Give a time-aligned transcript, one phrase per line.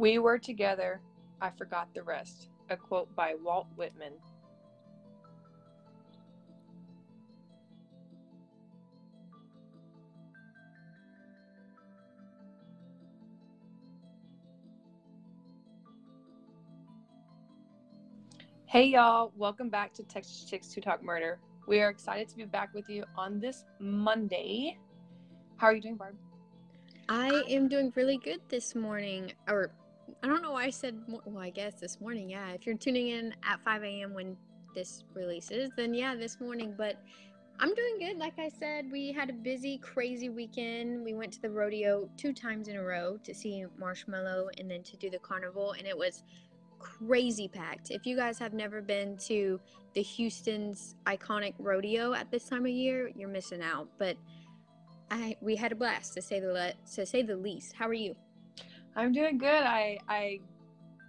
[0.00, 1.02] We were together,
[1.42, 2.48] I forgot the rest.
[2.70, 4.14] A quote by Walt Whitman.
[18.64, 21.38] Hey y'all, welcome back to Texas Chicks Who Talk Murder.
[21.68, 24.78] We are excited to be back with you on this Monday.
[25.58, 26.16] How are you doing, Barb?
[27.10, 29.32] I am doing really good this morning.
[29.46, 29.72] Or
[30.22, 32.50] I don't know why I said, well, I guess this morning, yeah.
[32.50, 34.12] If you're tuning in at 5 a.m.
[34.12, 34.36] when
[34.74, 36.74] this releases, then yeah, this morning.
[36.76, 37.02] But
[37.58, 38.18] I'm doing good.
[38.18, 41.04] Like I said, we had a busy, crazy weekend.
[41.04, 44.82] We went to the rodeo two times in a row to see Marshmello and then
[44.84, 46.22] to do the carnival, and it was
[46.78, 47.90] crazy packed.
[47.90, 49.58] If you guys have never been to
[49.94, 53.88] the Houston's iconic rodeo at this time of year, you're missing out.
[53.98, 54.16] But
[55.10, 57.74] I we had a blast to say the le- to say the least.
[57.74, 58.14] How are you?
[58.96, 59.62] I'm doing good.
[59.62, 60.40] I I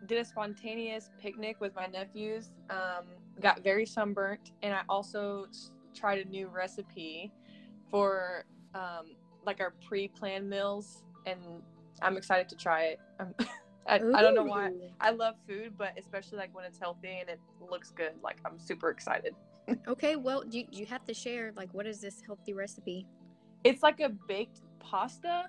[0.05, 2.49] did a spontaneous picnic with my nephews.
[2.69, 3.05] Um,
[3.39, 5.45] got very sunburnt, and I also
[5.95, 7.31] tried a new recipe
[7.89, 9.15] for um,
[9.45, 11.39] like our pre-planned meals, and
[12.02, 12.99] I'm excited to try it.
[13.19, 13.33] Um,
[13.87, 14.69] I, I don't know why.
[14.99, 18.11] I love food, but especially like when it's healthy and it looks good.
[18.23, 19.35] Like I'm super excited.
[19.87, 23.07] Okay, well, you you have to share like what is this healthy recipe?
[23.63, 25.43] It's like a baked pasta,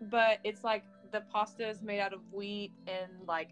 [0.00, 3.50] but it's like the pasta is made out of wheat and like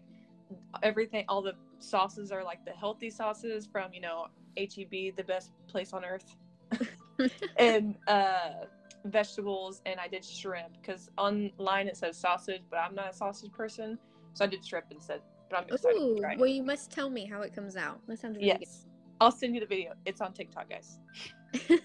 [0.83, 1.25] everything.
[1.27, 4.27] All the sauces are like the healthy sauces from you know
[4.57, 6.35] HEB, the best place on earth,
[7.57, 8.65] and uh,
[9.05, 9.81] vegetables.
[9.85, 13.97] And I did shrimp because online it says sausage, but I'm not a sausage person,
[14.33, 15.21] so I did shrimp instead.
[15.49, 16.33] But I'm excited Ooh, to try.
[16.33, 16.39] it.
[16.39, 18.01] well, you must tell me how it comes out.
[18.07, 18.85] That sounds really Yes,
[19.21, 19.93] I'll send you the video.
[20.05, 20.99] It's on TikTok, guys.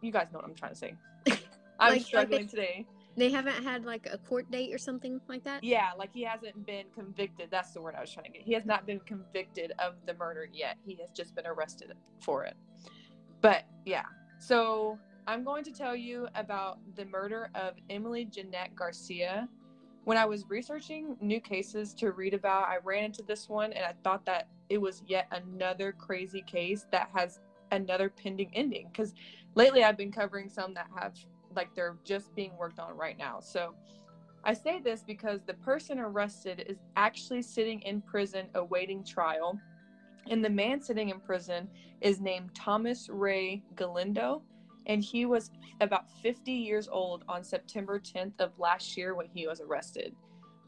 [0.02, 0.94] you guys know what i'm trying to say
[1.80, 2.86] i'm Like- like struggling they- today.
[3.16, 5.64] They haven't had like a court date or something like that.
[5.64, 7.50] yeah like he hasn't been convicted.
[7.50, 8.44] That's the word i was trying to get.
[8.44, 10.78] He has not been convicted of the murder yet.
[10.86, 12.56] He has just been arrested for it.
[13.42, 14.06] But yeah.
[14.38, 19.50] So i'm going to tell you about the murder of emily jeanette garcia.
[20.04, 23.84] When i was researching new cases to read about i ran into this one and
[23.84, 27.40] i thought that it was yet another crazy case that has
[27.72, 28.90] another pending ending.
[28.92, 29.16] Because
[29.56, 31.14] lately i've been covering some that have
[31.58, 33.74] like they're just being worked on right now so
[34.48, 39.60] I say this because the person arrested is actually sitting in prison awaiting trial.
[40.30, 41.68] And the man sitting in prison
[42.00, 44.42] is named Thomas Ray Galindo.
[44.86, 45.52] And he was
[45.82, 50.16] about 50 years old on September 10th of last year when he was arrested.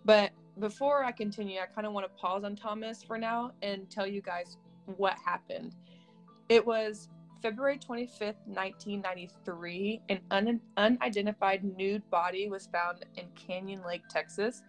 [0.03, 3.89] But before I continue, I kind of want to pause on Thomas for now and
[3.89, 4.57] tell you guys
[4.97, 5.75] what happened.
[6.49, 7.07] It was
[7.41, 14.63] February 25th, 1993, an un- unidentified nude body was found in Canyon Lake, Texas.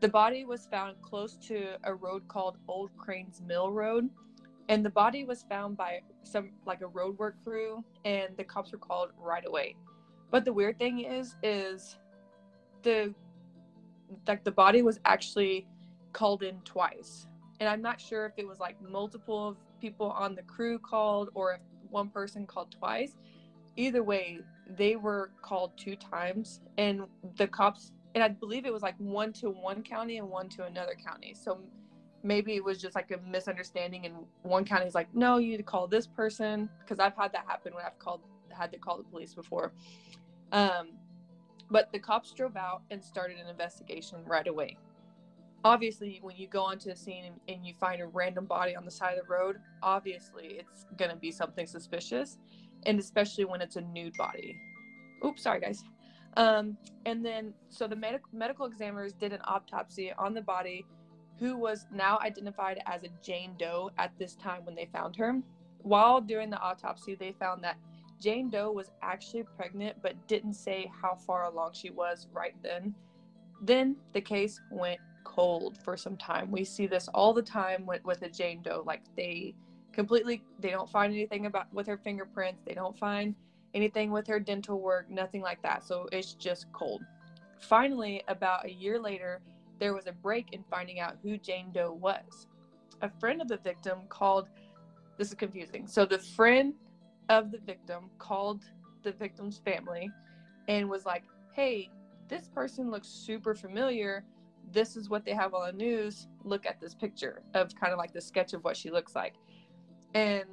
[0.00, 4.08] The body was found close to a road called Old Cranes Mill Road,
[4.68, 8.72] and the body was found by some like a road work crew, and the cops
[8.72, 9.76] were called right away.
[10.30, 11.96] But the weird thing is, is
[12.82, 13.14] the
[14.28, 15.66] like the body was actually
[16.12, 17.26] called in twice,
[17.60, 21.54] and I'm not sure if it was like multiple people on the crew called or
[21.54, 21.60] if
[21.92, 23.16] one person called twice.
[23.76, 24.40] Either way,
[24.76, 27.02] they were called two times, and
[27.36, 30.64] the cops, and I believe it was like one to one county and one to
[30.64, 31.34] another county.
[31.34, 31.60] So
[32.22, 35.56] maybe it was just like a misunderstanding, and one county is like, no, you need
[35.58, 38.98] to call this person, because I've had that happen when I've called had to call
[38.98, 39.72] the police before.
[40.52, 40.90] Um,
[41.70, 44.76] but the cops drove out and started an investigation right away.
[45.64, 48.84] Obviously, when you go onto a scene and, and you find a random body on
[48.84, 52.38] the side of the road, obviously it's going to be something suspicious,
[52.86, 54.56] and especially when it's a nude body.
[55.24, 55.84] Oops, sorry guys.
[56.36, 56.76] Um,
[57.06, 60.84] and then, so the medic- medical examiners did an autopsy on the body,
[61.38, 65.40] who was now identified as a Jane Doe at this time when they found her.
[65.78, 67.76] While doing the autopsy, they found that
[68.20, 72.94] Jane Doe was actually pregnant, but didn't say how far along she was right then.
[73.60, 76.50] Then the case went cold for some time.
[76.50, 78.82] We see this all the time with, with a Jane Doe.
[78.86, 79.54] Like they
[79.92, 82.62] completely, they don't find anything about with her fingerprints.
[82.66, 83.34] They don't find
[83.74, 85.84] anything with her dental work, nothing like that.
[85.84, 87.02] So it's just cold.
[87.60, 89.40] Finally, about a year later,
[89.78, 92.46] there was a break in finding out who Jane Doe was.
[93.02, 94.48] A friend of the victim called,
[95.18, 95.86] this is confusing.
[95.86, 96.74] So the friend
[97.28, 98.62] of the victim called
[99.02, 100.10] the victim's family
[100.68, 101.90] and was like, hey,
[102.28, 104.24] this person looks super familiar.
[104.72, 106.28] This is what they have on the news.
[106.44, 109.34] Look at this picture of kind of like the sketch of what she looks like.
[110.14, 110.44] And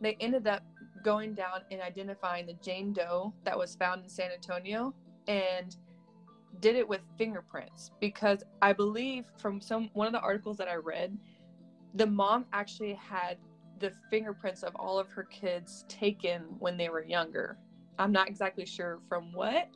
[0.00, 0.62] they ended up
[1.04, 4.94] going down and identifying the Jane Doe that was found in San Antonio
[5.28, 5.76] and
[6.60, 10.76] did it with fingerprints because I believe from some one of the articles that I
[10.76, 11.16] read,
[11.94, 13.38] the mom actually had
[13.78, 17.58] the fingerprints of all of her kids taken when they were younger.
[17.98, 19.68] I'm not exactly sure from what,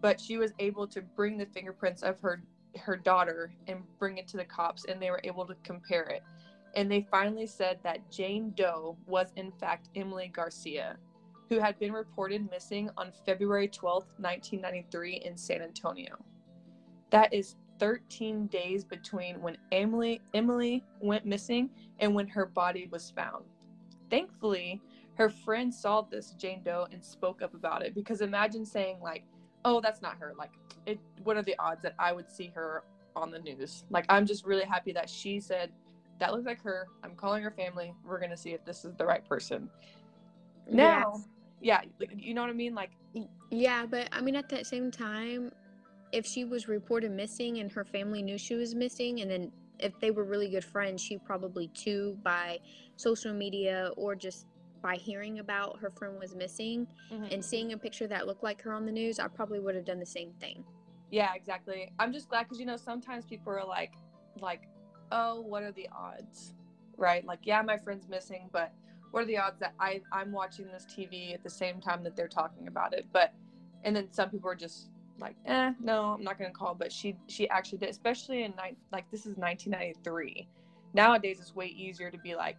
[0.00, 2.42] but she was able to bring the fingerprints of her
[2.78, 6.22] her daughter and bring it to the cops and they were able to compare it.
[6.74, 10.96] And they finally said that Jane Doe was in fact Emily Garcia,
[11.48, 16.16] who had been reported missing on February 12, 1993 in San Antonio.
[17.10, 23.10] That is 13 days between when Emily Emily went missing and when her body was
[23.10, 23.44] found.
[24.10, 24.80] Thankfully,
[25.14, 29.24] her friend saw this Jane Doe and spoke up about it because imagine saying like,
[29.64, 30.50] "Oh, that's not her." Like,
[31.24, 32.84] what are the odds that I would see her
[33.16, 33.84] on the news?
[33.90, 35.70] Like, I'm just really happy that she said
[36.20, 36.86] that looks like her.
[37.02, 37.92] I'm calling her family.
[38.04, 39.68] We're going to see if this is the right person.
[40.70, 41.20] Now,
[41.60, 42.74] yeah, yeah you know what I mean?
[42.74, 42.90] Like
[43.50, 45.52] yeah, but I mean at that same time
[46.12, 49.98] if she was reported missing and her family knew she was missing and then if
[50.00, 52.58] they were really good friends, she probably too by
[52.96, 54.46] social media or just
[54.80, 57.24] by hearing about her friend was missing mm-hmm.
[57.32, 59.84] and seeing a picture that looked like her on the news, I probably would have
[59.84, 60.62] done the same thing.
[61.14, 61.92] Yeah, exactly.
[62.00, 63.92] I'm just glad because you know sometimes people are like,
[64.40, 64.62] like,
[65.12, 66.54] oh, what are the odds,
[66.96, 67.24] right?
[67.24, 68.72] Like, yeah, my friend's missing, but
[69.12, 72.16] what are the odds that I I'm watching this TV at the same time that
[72.16, 73.06] they're talking about it?
[73.12, 73.32] But
[73.84, 74.90] and then some people are just
[75.20, 76.74] like, eh, no, I'm not gonna call.
[76.74, 80.48] But she she actually did, especially in night like this is 1993.
[80.94, 82.58] Nowadays, it's way easier to be like,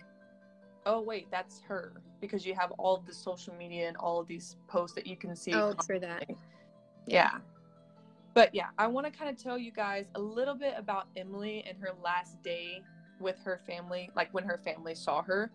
[0.85, 1.91] oh wait, that's her
[2.21, 5.17] because you have all of the social media and all of these posts that you
[5.17, 5.51] can see.
[5.53, 6.23] Oh, for that.
[7.05, 7.31] Yeah.
[8.35, 11.65] But yeah, I want to kind of tell you guys a little bit about Emily
[11.67, 12.83] and her last day
[13.19, 15.51] with her family, like when her family saw her.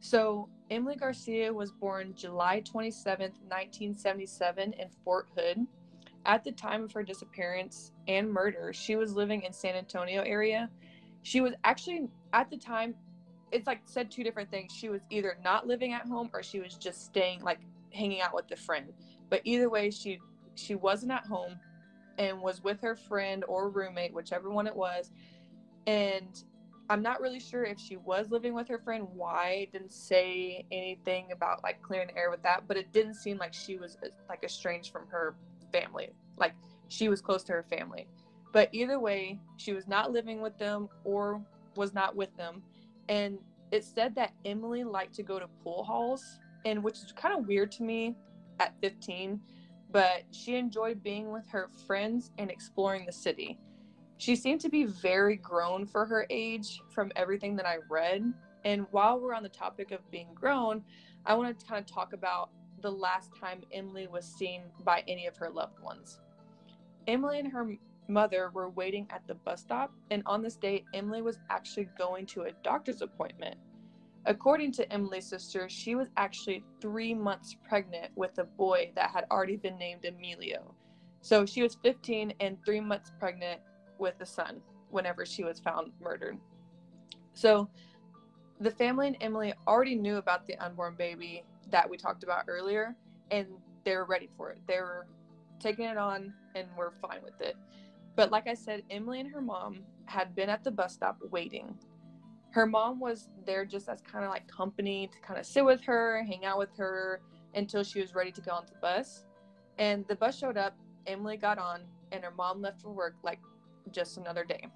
[0.00, 5.66] So, Emily Garcia was born July 27th, 1977, in Fort Hood.
[6.26, 10.70] At the time of her disappearance and murder, she was living in San Antonio area.
[11.22, 12.94] She was actually at the time
[13.52, 14.72] it's like said two different things.
[14.72, 17.60] She was either not living at home or she was just staying like
[17.92, 18.92] hanging out with a friend.
[19.30, 20.20] But either way, she
[20.56, 21.56] she wasn't at home
[22.18, 25.10] and was with her friend or roommate, whichever one it was.
[25.86, 26.42] And
[26.88, 29.08] I'm not really sure if she was living with her friend.
[29.12, 33.38] Why didn't say anything about like clearing the air with that, but it didn't seem
[33.38, 35.34] like she was uh, like estranged from her
[35.72, 36.10] family.
[36.36, 36.54] Like
[36.88, 38.06] she was close to her family.
[38.52, 41.42] But either way, she was not living with them or
[41.74, 42.62] was not with them.
[43.08, 43.38] And
[43.72, 47.46] it said that Emily liked to go to pool halls, and which is kind of
[47.46, 48.14] weird to me
[48.60, 49.40] at 15,
[49.96, 53.58] but she enjoyed being with her friends and exploring the city.
[54.18, 58.30] She seemed to be very grown for her age from everything that I read.
[58.66, 60.84] And while we're on the topic of being grown,
[61.24, 62.50] I want to kind of talk about
[62.82, 66.20] the last time Emily was seen by any of her loved ones.
[67.06, 71.22] Emily and her mother were waiting at the bus stop, and on this day, Emily
[71.22, 73.56] was actually going to a doctor's appointment.
[74.26, 79.24] According to Emily's sister, she was actually three months pregnant with a boy that had
[79.30, 80.74] already been named Emilio.
[81.22, 83.60] So she was 15 and three months pregnant
[83.98, 86.38] with a son whenever she was found murdered.
[87.34, 87.70] So
[88.60, 92.96] the family and Emily already knew about the unborn baby that we talked about earlier,
[93.30, 93.46] and
[93.84, 94.60] they were ready for it.
[94.66, 95.06] They were
[95.60, 97.56] taking it on and were fine with it.
[98.16, 101.78] But like I said, Emily and her mom had been at the bus stop waiting.
[102.56, 105.82] Her mom was there just as kind of like company to kind of sit with
[105.82, 107.20] her, hang out with her
[107.54, 109.26] until she was ready to go on the bus.
[109.76, 110.74] And the bus showed up,
[111.06, 111.82] Emily got on,
[112.12, 113.40] and her mom left for work like
[113.92, 114.68] just another day.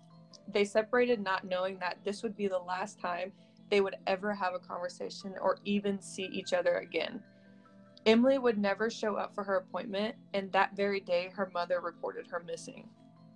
[0.52, 3.32] They separated not knowing that this would be the last time
[3.70, 7.22] they would ever have a conversation or even see each other again.
[8.04, 12.26] Emily would never show up for her appointment, and that very day, her mother reported
[12.30, 12.90] her missing.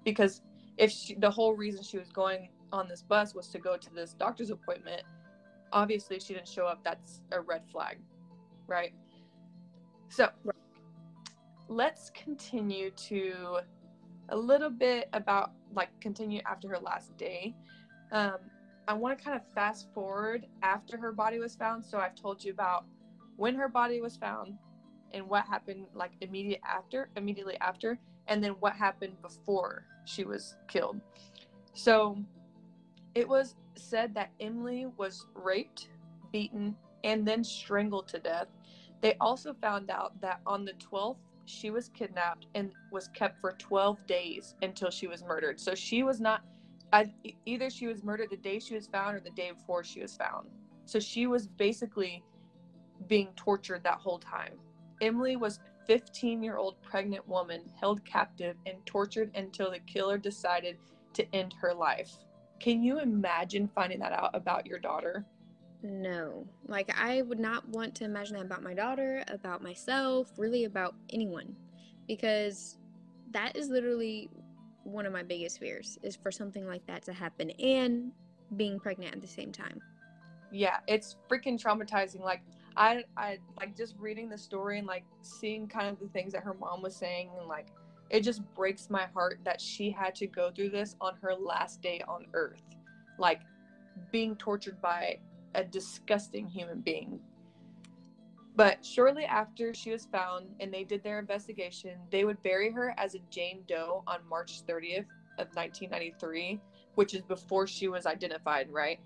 [0.05, 0.43] Because
[0.77, 3.95] if she, the whole reason she was going on this bus was to go to
[3.95, 5.03] this doctor's appointment,
[5.73, 6.83] obviously she didn't show up.
[6.83, 7.99] That's a red flag,
[8.67, 8.93] right?
[10.09, 10.29] So
[11.69, 13.59] let's continue to
[14.31, 17.55] a little bit about like continue after her last day.
[18.13, 18.39] Um,
[18.87, 21.85] I want to kind of fast forward after her body was found.
[21.85, 22.85] So I've told you about
[23.37, 24.59] when her body was found
[25.13, 30.57] and what happened like immediate after, immediately after, and then what happened before she was
[30.69, 31.01] killed.
[31.73, 32.19] So
[33.15, 35.89] it was said that Emily was raped,
[36.33, 38.49] beaten, and then strangled to death.
[39.01, 43.53] They also found out that on the 12th, she was kidnapped and was kept for
[43.53, 45.61] 12 days until she was murdered.
[45.61, 46.43] So she was not,
[47.45, 50.17] either she was murdered the day she was found or the day before she was
[50.17, 50.49] found.
[50.87, 52.25] So she was basically
[53.07, 54.55] being tortured that whole time.
[55.03, 60.79] Emily was 15 year old pregnant woman held captive and tortured until the killer decided
[61.13, 62.13] to end her life.
[62.65, 65.23] Can you imagine finding that out about your daughter?
[65.83, 66.47] No.
[66.67, 70.95] Like, I would not want to imagine that about my daughter, about myself, really about
[71.11, 71.57] anyone.
[72.09, 72.79] Because
[73.33, 74.31] that is literally
[74.85, 78.13] one of my biggest fears is for something like that to happen and
[78.57, 79.79] being pregnant at the same time.
[80.51, 82.21] Yeah, it's freaking traumatizing.
[82.21, 82.41] Like,
[82.79, 86.43] I, I like just reading the story and like seeing kind of the things that
[86.45, 87.67] her mom was saying and like
[88.11, 91.81] it just breaks my heart that she had to go through this on her last
[91.81, 92.63] day on earth
[93.19, 93.43] like
[94.11, 95.19] being tortured by
[95.55, 97.21] a disgusting human being.
[98.57, 102.95] But shortly after she was found and they did their investigation, they would bury her
[102.99, 105.07] as a Jane Doe on March 30th
[105.39, 106.61] of 1993,
[106.95, 109.01] which is before she was identified, right?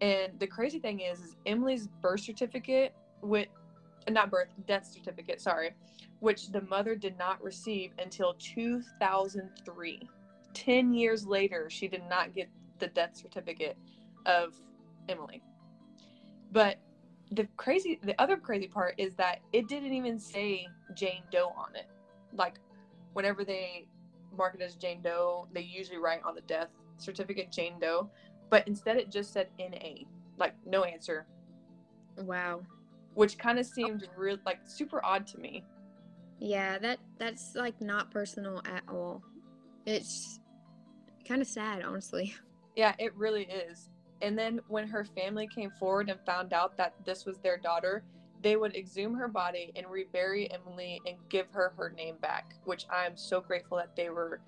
[0.00, 3.48] And the crazy thing is, is Emily's birth certificate with
[4.12, 5.74] not birth death certificate, sorry,
[6.20, 10.08] which the mother did not receive until 2003.
[10.52, 13.76] 10 years later, she did not get the death certificate
[14.26, 14.54] of
[15.08, 15.42] Emily.
[16.52, 16.78] But
[17.32, 21.74] the crazy, the other crazy part is that it didn't even say Jane Doe on
[21.74, 21.88] it.
[22.32, 22.58] Like,
[23.12, 23.86] whenever they
[24.36, 26.68] mark it as Jane Doe, they usually write on the death
[26.98, 28.10] certificate Jane Doe,
[28.50, 30.04] but instead it just said NA,
[30.38, 31.26] like no answer.
[32.18, 32.62] Wow.
[33.14, 33.74] Which kind of oh.
[33.74, 35.64] seemed real, like super odd to me.
[36.38, 39.22] Yeah, that that's like not personal at all.
[39.86, 40.40] It's
[41.26, 42.34] kind of sad, honestly.
[42.76, 43.88] Yeah, it really is.
[44.20, 48.02] And then when her family came forward and found out that this was their daughter,
[48.42, 52.84] they would exhume her body and rebury Emily and give her her name back, which
[52.90, 54.40] I'm so grateful that they were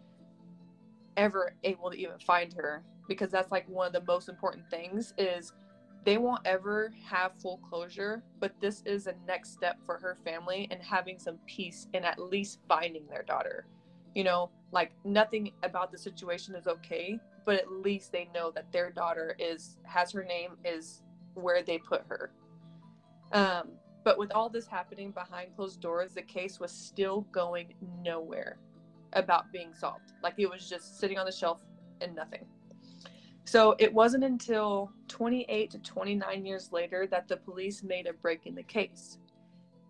[1.16, 5.14] ever able to even find her because that's like one of the most important things
[5.18, 5.52] is
[6.06, 10.68] they won't ever have full closure, but this is a next step for her family
[10.70, 13.66] and having some peace and at least finding their daughter.
[14.14, 18.70] You know, like nothing about the situation is okay, but at least they know that
[18.70, 21.02] their daughter is has her name is
[21.34, 22.30] where they put her.
[23.32, 23.72] Um,
[24.04, 28.60] but with all this happening behind closed doors, the case was still going nowhere
[29.12, 30.12] about being solved.
[30.22, 31.62] Like it was just sitting on the shelf
[32.00, 32.46] and nothing.
[33.46, 38.44] So it wasn't until 28 to 29 years later that the police made a break
[38.44, 39.18] in the case.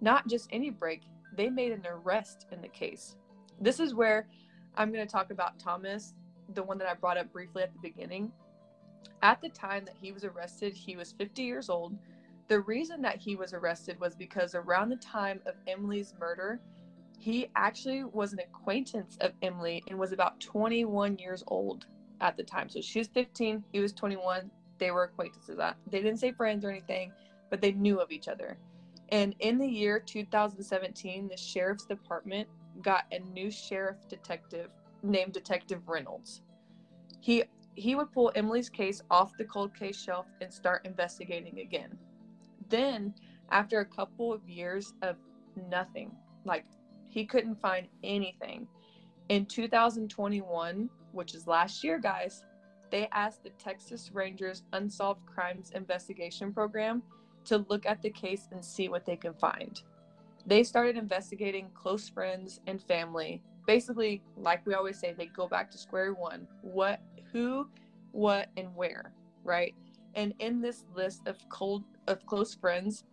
[0.00, 1.02] Not just any break,
[1.36, 3.16] they made an arrest in the case.
[3.60, 4.28] This is where
[4.76, 6.14] I'm going to talk about Thomas
[6.54, 8.30] the one that I brought up briefly at the beginning,
[9.22, 11.96] at the time that he was arrested, he was 50 years old.
[12.48, 16.60] The reason that he was arrested was because around the time of Emily's murder,
[17.18, 21.86] he actually was an acquaintance of Emily and was about 21 years old
[22.20, 22.68] at the time.
[22.68, 24.50] So she was 15, he was 21.
[24.78, 25.58] They were acquaintances.
[25.58, 27.12] Uh, they didn't say friends or anything,
[27.50, 28.58] but they knew of each other.
[29.10, 32.48] And in the year 2017, the sheriff's department
[32.82, 34.70] got a new sheriff detective
[35.02, 36.42] named Detective Reynolds.
[37.20, 37.44] He
[37.74, 41.96] he would pull Emily's case off the cold case shelf and start investigating again.
[42.70, 43.14] Then,
[43.50, 45.16] after a couple of years of
[45.70, 46.10] nothing,
[46.46, 46.64] like
[47.08, 48.66] he couldn't find anything,
[49.28, 52.44] in 2021, which is last year, guys,
[52.90, 57.02] they asked the Texas Rangers Unsolved Crimes Investigation Program
[57.46, 59.82] to look at the case and see what they can find.
[60.46, 65.70] They started investigating close friends and family basically, like we always say, they go back
[65.72, 66.46] to square one.
[66.62, 67.00] What,
[67.32, 67.68] who,
[68.12, 69.12] what, and where,
[69.44, 69.74] right?
[70.14, 73.04] And in this list of cold of close friends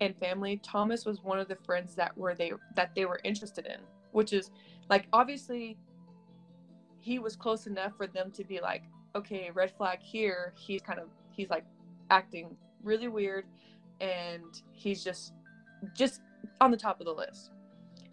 [0.00, 3.66] and family, Thomas was one of the friends that were they that they were interested
[3.66, 3.80] in,
[4.12, 4.50] which is
[4.88, 5.76] like obviously
[7.00, 8.84] he was close enough for them to be like,
[9.16, 10.52] okay, red flag here.
[10.56, 11.64] He's kind of he's like
[12.10, 13.44] acting really weird
[14.00, 15.32] and he's just
[15.96, 16.20] just
[16.60, 17.50] on the top of the list.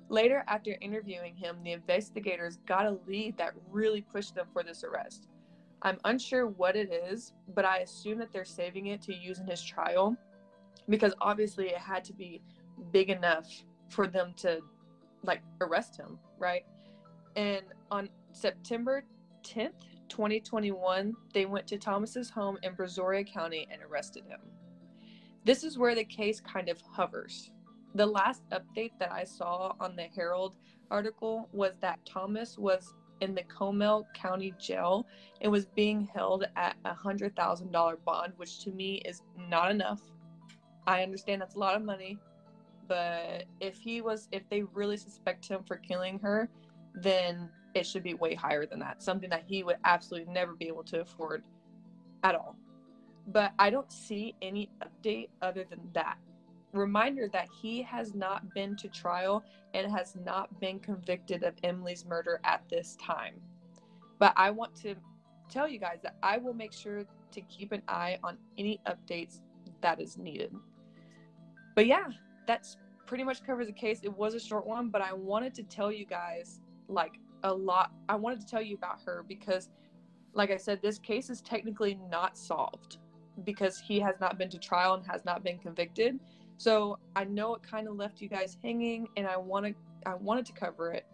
[0.09, 4.85] Later, after interviewing him, the investigators got a lead that really pushed them for this
[4.85, 5.27] arrest.
[5.81, 9.47] I'm unsure what it is, but I assume that they're saving it to use in
[9.47, 10.15] his trial
[10.89, 12.41] because obviously it had to be
[12.91, 13.47] big enough
[13.89, 14.61] for them to
[15.23, 16.65] like arrest him, right?
[17.35, 19.03] And on September
[19.43, 19.71] 10th,
[20.09, 24.39] 2021, they went to Thomas's home in Brazoria County and arrested him.
[25.43, 27.51] This is where the case kind of hovers.
[27.95, 30.53] The last update that I saw on the Herald
[30.91, 35.07] article was that Thomas was in the Comal County Jail
[35.41, 39.71] and was being held at a hundred thousand dollar bond, which to me is not
[39.71, 40.01] enough.
[40.85, 42.19] I understand that's a lot of money,
[42.87, 46.49] but if he was, if they really suspect him for killing her,
[46.93, 49.01] then it should be way higher than that.
[49.01, 51.43] Something that he would absolutely never be able to afford
[52.23, 52.55] at all.
[53.27, 56.17] But I don't see any update other than that.
[56.73, 59.43] Reminder that he has not been to trial
[59.73, 63.35] and has not been convicted of Emily's murder at this time.
[64.19, 64.95] But I want to
[65.49, 69.41] tell you guys that I will make sure to keep an eye on any updates
[69.81, 70.53] that is needed.
[71.75, 72.07] But yeah,
[72.47, 74.01] that's pretty much covers the case.
[74.03, 77.91] It was a short one, but I wanted to tell you guys like a lot.
[78.07, 79.69] I wanted to tell you about her because,
[80.33, 82.97] like I said, this case is technically not solved
[83.43, 86.19] because he has not been to trial and has not been convicted.
[86.57, 89.73] So I know it kind of left you guys hanging, and I want to
[90.05, 91.05] I wanted to cover it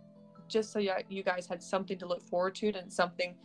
[0.48, 3.36] just so you guys had something to look forward to and something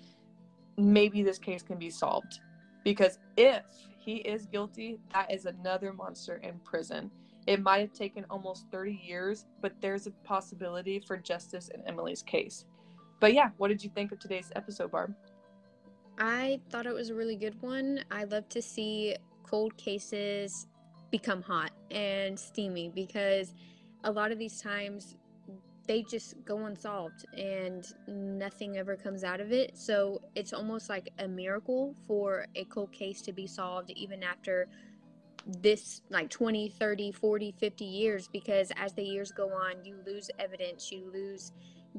[0.77, 2.41] maybe this case can be solved.
[2.85, 3.65] Because if
[3.99, 7.11] he is guilty, that is another monster in prison.
[7.47, 12.23] It might have taken almost 30 years, but there's a possibility for justice in Emily's
[12.23, 12.67] case.
[13.21, 15.15] But yeah, what did you think of today's episode, Barb?
[16.19, 18.05] I thought it was a really good one.
[18.11, 20.67] I love to see cold cases
[21.11, 23.55] become hot and steamy because
[24.05, 25.17] a lot of these times
[25.87, 29.77] they just go unsolved and nothing ever comes out of it.
[29.77, 34.69] So it's almost like a miracle for a cold case to be solved even after
[35.47, 40.31] this like 20 30 40 50 years because as the years go on you lose
[40.39, 41.53] evidence you lose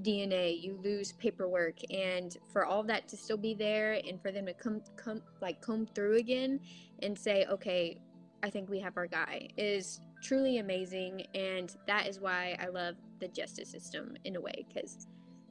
[0.04, 4.46] dna you lose paperwork and for all that to still be there and for them
[4.46, 6.60] to come come like come through again
[7.02, 8.00] and say okay
[8.44, 12.96] i think we have our guy is truly amazing and that is why i love
[13.20, 15.08] the justice system in a way because